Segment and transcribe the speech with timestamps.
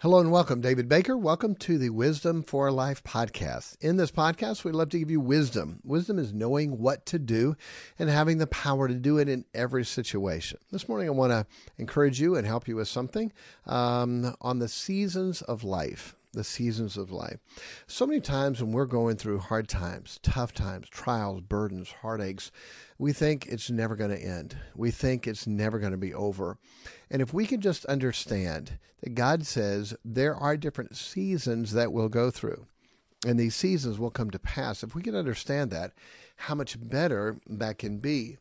[0.00, 1.16] Hello and welcome, David Baker.
[1.16, 3.78] Welcome to the Wisdom for Life podcast.
[3.80, 5.80] In this podcast, we love to give you wisdom.
[5.84, 7.56] Wisdom is knowing what to do
[7.98, 10.58] and having the power to do it in every situation.
[10.70, 11.46] This morning, I want to
[11.78, 13.32] encourage you and help you with something
[13.64, 17.38] um, on the seasons of life the seasons of life.
[17.88, 22.52] So many times when we're going through hard times, tough times, trials, burdens, heartaches,
[22.98, 24.56] we think it's never going to end.
[24.76, 26.58] We think it's never going to be over.
[27.10, 32.08] And if we can just understand that God says there are different seasons that we'll
[32.08, 32.66] go through,
[33.26, 35.92] and these seasons will come to pass, if we can understand that,
[36.36, 38.36] how much better that can be.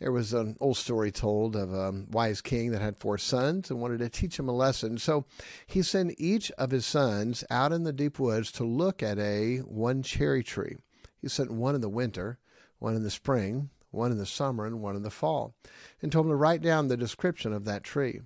[0.00, 3.80] There was an old story told of a wise king that had four sons and
[3.80, 4.96] wanted to teach them a lesson.
[4.96, 5.26] So
[5.66, 9.58] he sent each of his sons out in the deep woods to look at a
[9.58, 10.76] one cherry tree.
[11.20, 12.38] He sent one in the winter,
[12.78, 15.54] one in the spring, one in the summer, and one in the fall,
[16.00, 18.20] and told him to write down the description of that tree.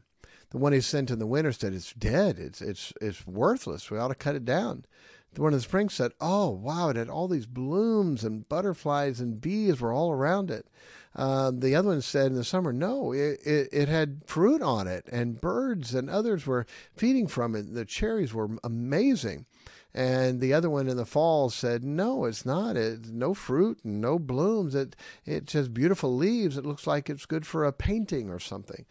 [0.50, 2.38] The one he sent in the winter said, It's dead.
[2.38, 3.90] It's, it's, it's worthless.
[3.90, 4.84] We ought to cut it down.
[5.34, 9.20] The one in the spring said, Oh, wow, it had all these blooms and butterflies
[9.20, 10.66] and bees were all around it.
[11.16, 14.88] Uh, the other one said in the summer, no, it, it, it, had fruit on
[14.88, 17.72] it and birds and others were feeding from it.
[17.72, 19.46] The cherries were amazing.
[19.96, 22.76] And the other one in the fall said, no, it's not.
[22.76, 24.74] It's no fruit and no blooms.
[24.74, 26.56] It, it just beautiful leaves.
[26.56, 28.84] It looks like it's good for a painting or something.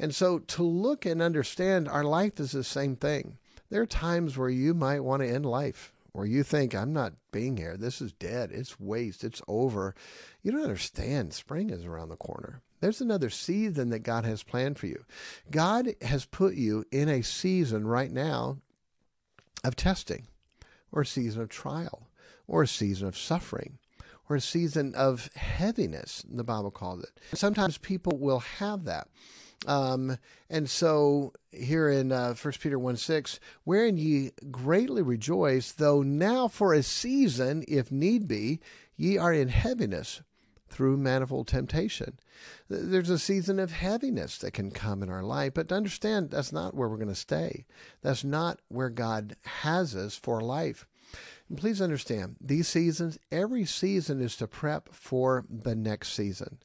[0.00, 3.38] And so to look and understand our life is the same thing.
[3.70, 7.12] There are times where you might want to end life where you think, I'm not
[7.32, 7.76] being here.
[7.76, 8.50] This is dead.
[8.52, 9.24] It's waste.
[9.24, 9.94] It's over.
[10.42, 11.32] You don't understand.
[11.32, 12.62] Spring is around the corner.
[12.80, 15.04] There's another season that God has planned for you.
[15.50, 18.58] God has put you in a season right now
[19.64, 20.28] of testing,
[20.92, 22.08] or a season of trial,
[22.46, 23.78] or a season of suffering,
[24.28, 27.10] or a season of heaviness, the Bible calls it.
[27.34, 29.08] Sometimes people will have that.
[29.66, 36.02] Um, and so here in uh, 1 Peter 1 6, wherein ye greatly rejoice, though
[36.02, 38.60] now for a season, if need be,
[38.96, 40.22] ye are in heaviness
[40.68, 42.18] through manifold temptation.
[42.68, 46.52] There's a season of heaviness that can come in our life, but to understand that's
[46.52, 47.64] not where we're going to stay.
[48.02, 50.86] That's not where God has us for life.
[51.48, 56.58] And please understand, these seasons, every season is to prep for the next season.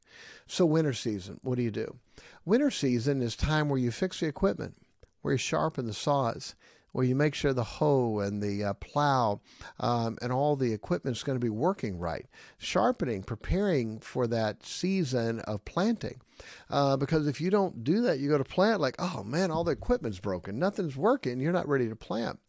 [0.45, 1.97] So, winter season, what do you do?
[2.45, 4.75] Winter season is time where you fix the equipment,
[5.21, 6.55] where you sharpen the saws,
[6.93, 9.41] where you make sure the hoe and the uh, plow
[9.79, 12.27] um, and all the equipment is going to be working right.
[12.57, 16.21] Sharpening, preparing for that season of planting.
[16.69, 19.63] Uh, because if you don't do that, you go to plant like, oh man, all
[19.63, 22.39] the equipment's broken, nothing's working, you're not ready to plant.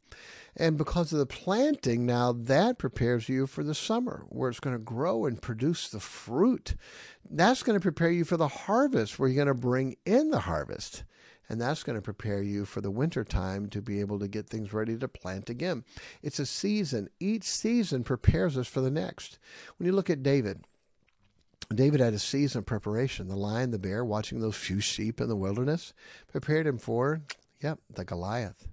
[0.56, 4.76] And because of the planting, now that prepares you for the summer where it's going
[4.76, 6.76] to grow and produce the fruit.
[7.28, 10.40] That's going to prepare you for the harvest where you're going to bring in the
[10.40, 11.04] harvest.
[11.48, 14.48] And that's going to prepare you for the winter time to be able to get
[14.48, 15.84] things ready to plant again.
[16.22, 17.10] It's a season.
[17.20, 19.38] Each season prepares us for the next.
[19.76, 20.64] When you look at David,
[21.74, 23.28] David had a season of preparation.
[23.28, 25.92] The lion, the bear, watching those few sheep in the wilderness,
[26.28, 27.22] prepared him for,
[27.60, 28.68] yep, the Goliath.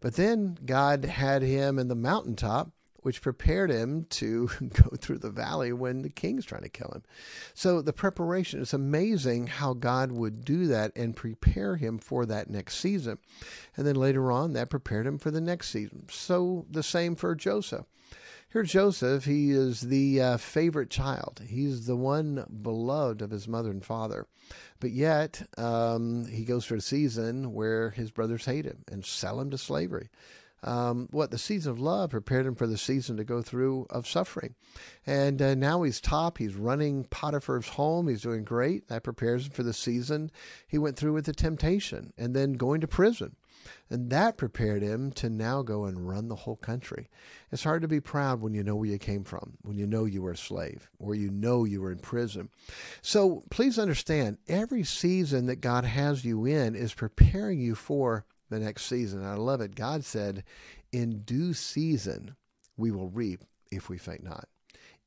[0.00, 2.70] But then God had him in the mountaintop,
[3.02, 7.02] which prepared him to go through the valley when the king's trying to kill him.
[7.54, 12.48] So the preparation is amazing how God would do that and prepare him for that
[12.48, 13.18] next season.
[13.76, 16.06] And then later on, that prepared him for the next season.
[16.10, 17.86] So the same for Joseph.
[18.52, 21.40] Here, Joseph, he is the uh, favorite child.
[21.48, 24.26] He's the one beloved of his mother and father.
[24.78, 29.40] But yet, um, he goes through a season where his brothers hate him and sell
[29.40, 30.10] him to slavery.
[30.62, 34.06] Um, what the season of love prepared him for the season to go through of
[34.06, 34.54] suffering.
[35.06, 36.36] And uh, now he's top.
[36.36, 38.06] He's running Potiphar's home.
[38.06, 38.88] He's doing great.
[38.88, 40.30] That prepares him for the season
[40.68, 43.34] he went through with the temptation and then going to prison.
[43.90, 47.08] And that prepared him to now go and run the whole country.
[47.50, 50.04] It's hard to be proud when you know where you came from, when you know
[50.04, 52.48] you were a slave, or you know you were in prison.
[53.02, 58.58] So please understand every season that God has you in is preparing you for the
[58.58, 59.24] next season.
[59.24, 59.74] I love it.
[59.74, 60.44] God said,
[60.92, 62.36] In due season
[62.76, 64.48] we will reap if we faint not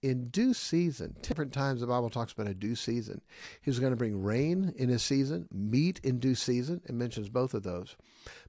[0.02, 1.16] in due season.
[1.22, 3.22] Different times the Bible talks about a due season.
[3.62, 6.82] He's going to bring rain in his season, meat in due season.
[6.86, 7.96] It mentions both of those.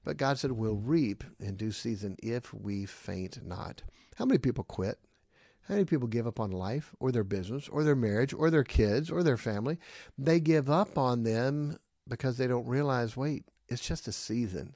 [0.03, 3.83] But God said, We'll reap in due season if we faint not.
[4.15, 4.99] How many people quit?
[5.67, 8.63] How many people give up on life or their business or their marriage or their
[8.63, 9.77] kids or their family?
[10.17, 11.77] They give up on them
[12.07, 14.75] because they don't realize, wait, it's just a season.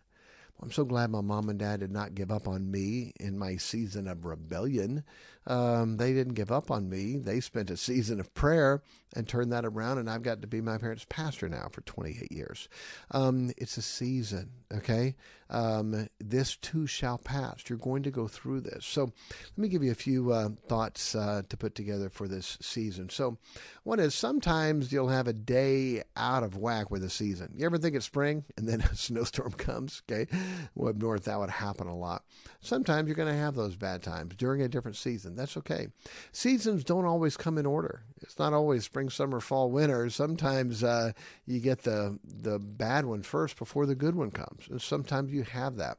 [0.62, 3.58] I'm so glad my mom and dad did not give up on me in my
[3.58, 5.04] season of rebellion.
[5.48, 7.18] Um, they didn't give up on me.
[7.18, 8.84] They spent a season of prayer
[9.16, 12.32] and turned that around, and I've got to be my parents' pastor now for 28
[12.32, 12.70] years.
[13.10, 15.16] Um, it's a season, okay?
[15.50, 17.64] Um, this too shall pass.
[17.68, 18.86] You're going to go through this.
[18.86, 22.58] So let me give you a few uh, thoughts uh, to put together for this
[22.62, 23.10] season.
[23.10, 23.38] So,
[23.84, 27.52] one is sometimes you'll have a day out of whack with a season.
[27.56, 30.04] You ever think it's spring and then a snowstorm comes?
[30.10, 30.28] Okay,
[30.76, 32.24] well, up north that would happen a lot.
[32.62, 35.36] Sometimes you're going to have those bad times during a different season.
[35.36, 35.88] That's okay.
[36.32, 38.04] Seasons don't always come in order.
[38.22, 40.10] It's not always spring, summer, fall, winter.
[40.10, 41.12] Sometimes uh,
[41.46, 44.68] you get the the bad one first before the good one comes.
[44.70, 45.98] And sometimes you have that.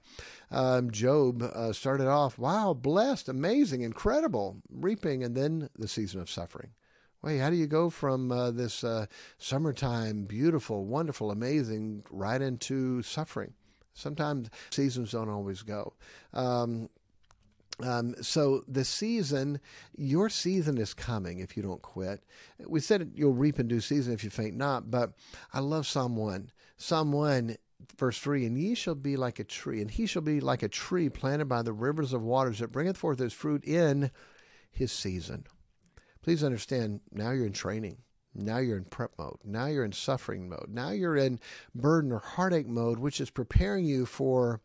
[0.51, 6.31] Um, Job uh, started off, wow, blessed, amazing, incredible, reaping, and then the season of
[6.31, 6.71] suffering.
[7.23, 9.07] Wait, how do you go from uh, this uh,
[9.39, 13.55] summertime, beautiful, wonderful, amazing, right into suffering?
[13.95, 15.95] Sometimes seasons don't always go.
[16.33, 16.89] Um,
[17.83, 19.61] um, so the season,
[19.97, 22.23] your season is coming if you don't quit.
[22.67, 25.13] We said you'll reap in due season if you faint not, but
[25.53, 26.51] I love Psalm 1.
[26.77, 27.57] Psalm 1,
[27.97, 30.69] verse 3 And ye shall be like a tree, and he shall be like a
[30.69, 34.11] tree planted by the rivers of waters that bringeth forth his fruit in
[34.71, 35.47] his season.
[36.23, 37.99] Please understand, now you're in training.
[38.35, 39.39] Now you're in prep mode.
[39.45, 40.69] Now you're in suffering mode.
[40.71, 41.41] Now you're in
[41.75, 44.61] burden or heartache mode, which is preparing you for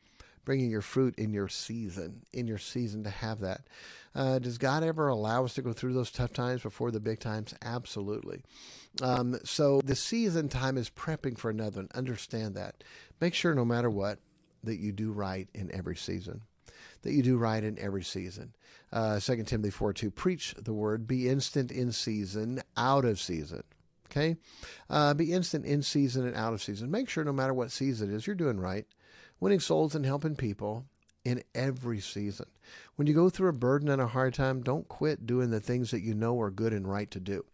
[0.46, 3.68] bringing your fruit in your season, in your season to have that.
[4.16, 7.20] Uh, does God ever allow us to go through those tough times before the big
[7.20, 7.54] times?
[7.62, 8.42] Absolutely.
[9.02, 11.90] Um, so the season time is prepping for another one.
[11.94, 12.84] Understand that.
[13.20, 14.20] Make sure, no matter what,
[14.64, 16.42] that you do right in every season.
[17.04, 18.54] That you do right in every season.
[18.92, 23.64] Uh, 2 Timothy 4 2, preach the word, be instant in season, out of season.
[24.10, 24.38] Okay?
[24.90, 26.90] Uh, be instant in season and out of season.
[26.90, 28.86] Make sure no matter what season it is, you're doing right
[29.40, 30.86] winning souls and helping people
[31.24, 32.46] in every season.
[32.96, 35.92] When you go through a burden and a hard time, don't quit doing the things
[35.92, 37.46] that you know are good and right to do.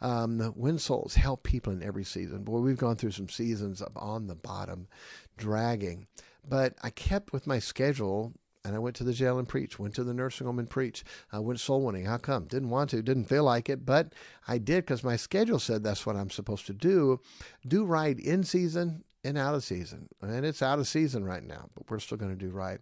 [0.00, 2.44] Um, win souls, help people in every season.
[2.44, 4.86] Boy, we've gone through some seasons of on the bottom,
[5.38, 6.06] dragging.
[6.46, 9.94] But I kept with my schedule and I went to the jail and preached, went
[9.96, 11.04] to the nursing home and preached.
[11.32, 12.04] I went soul winning.
[12.04, 12.46] How come?
[12.46, 14.14] Didn't want to, didn't feel like it, but
[14.46, 17.20] I did because my schedule said that's what I'm supposed to do.
[17.66, 20.08] Do right in season and out of season.
[20.20, 22.78] And it's out of season right now, but we're still going to do right.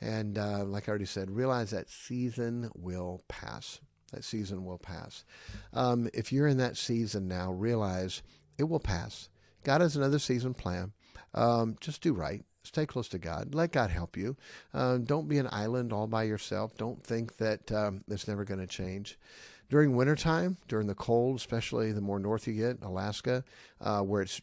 [0.00, 3.80] And uh, like I already said, realize that season will pass.
[4.12, 5.24] That season will pass.
[5.72, 8.22] Um, if you're in that season now, realize
[8.58, 9.28] it will pass.
[9.64, 10.92] God has another season plan.
[11.32, 12.44] Um, just do right.
[12.64, 13.54] Stay close to God.
[13.54, 14.36] Let God help you.
[14.72, 16.76] Uh, don't be an island all by yourself.
[16.76, 19.18] Don't think that um, it's never going to change.
[19.68, 23.44] During wintertime, during the cold, especially the more north you get, Alaska,
[23.80, 24.40] uh, where it's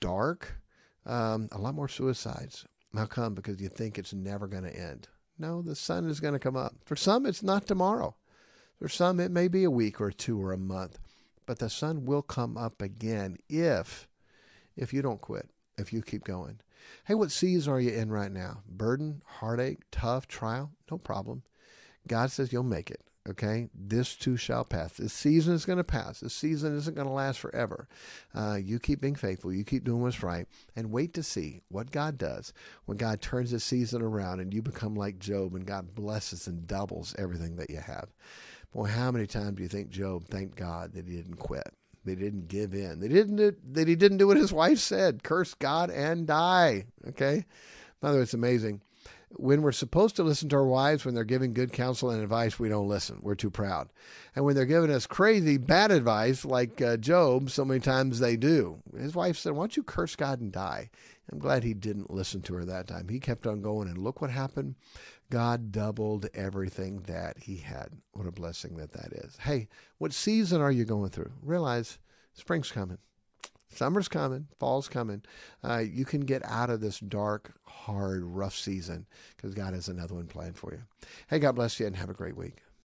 [0.00, 0.60] dark,
[1.06, 2.66] um, a lot more suicides.
[2.94, 3.34] How come?
[3.34, 5.08] Because you think it's never going to end.
[5.38, 6.74] No, the sun is going to come up.
[6.84, 8.16] For some, it's not tomorrow.
[8.78, 10.98] For some, it may be a week or two or a month.
[11.46, 14.08] But the sun will come up again if,
[14.76, 15.48] if you don't quit,
[15.78, 16.60] if you keep going.
[17.04, 18.62] Hey, what season are you in right now?
[18.68, 20.72] Burden, heartache, tough, trial?
[20.90, 21.42] No problem.
[22.06, 23.02] God says you'll make it.
[23.28, 24.94] Okay, this too shall pass.
[24.94, 26.20] This season is going to pass.
[26.20, 27.86] This season isn't going to last forever.
[28.34, 29.52] Uh, you keep being faithful.
[29.52, 32.54] You keep doing what's right, and wait to see what God does
[32.86, 36.66] when God turns the season around and you become like Job, and God blesses and
[36.66, 38.08] doubles everything that you have.
[38.72, 41.68] Boy, how many times do you think Job thanked God that he didn't quit?
[42.08, 43.00] They didn't give in.
[43.00, 46.86] They didn't that he didn't do what his wife said: curse God and die.
[47.08, 47.44] Okay,
[48.00, 48.80] by the way, it's amazing
[49.36, 52.58] when we're supposed to listen to our wives when they're giving good counsel and advice,
[52.58, 53.18] we don't listen.
[53.20, 53.88] We're too proud.
[54.34, 58.36] And when they're giving us crazy bad advice, like uh, Job, so many times they
[58.36, 58.78] do.
[58.96, 60.90] His wife said, Why don't you curse God and die?
[61.30, 63.08] I'm glad he didn't listen to her that time.
[63.08, 64.76] He kept on going, and look what happened.
[65.30, 67.88] God doubled everything that he had.
[68.12, 69.36] What a blessing that that is.
[69.38, 69.68] Hey,
[69.98, 71.32] what season are you going through?
[71.42, 71.98] Realize
[72.32, 72.98] spring's coming.
[73.70, 75.22] Summer's coming, fall's coming.
[75.62, 79.06] Uh, you can get out of this dark, hard, rough season
[79.36, 80.80] because God has another one planned for you.
[81.28, 82.62] Hey, God bless you and have a great week.